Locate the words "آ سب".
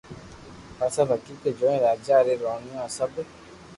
0.83-1.07, 2.85-3.11